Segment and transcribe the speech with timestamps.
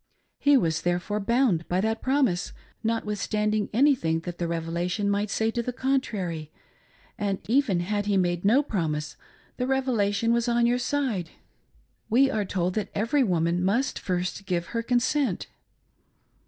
[0.39, 2.53] He was theretore bound by that promise,
[2.83, 6.49] notwithstanding anything that the Revelation might say to the contrary;
[7.19, 8.79] and even had he made 402 "I.WILL DESTROY HER.
[8.79, 9.17] no promise,
[9.57, 11.29] the Revelation was on your side.
[12.09, 15.45] We are told that every woman must first give her consent."